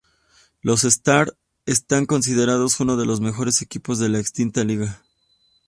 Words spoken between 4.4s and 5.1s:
liga.